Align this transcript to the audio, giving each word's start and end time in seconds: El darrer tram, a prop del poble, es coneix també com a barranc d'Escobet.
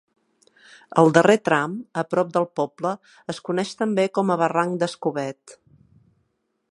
El 1.01 1.11
darrer 1.17 1.35
tram, 1.49 1.75
a 2.03 2.05
prop 2.13 2.31
del 2.37 2.47
poble, 2.61 2.95
es 3.35 3.41
coneix 3.49 3.77
també 3.85 4.09
com 4.19 4.33
a 4.37 4.41
barranc 4.45 4.81
d'Escobet. 4.85 5.57